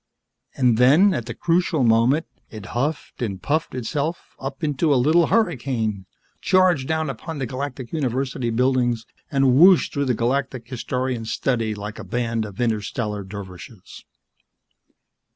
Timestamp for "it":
2.49-2.65